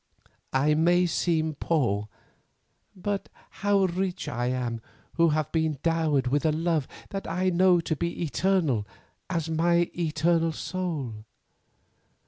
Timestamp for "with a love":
6.25-6.87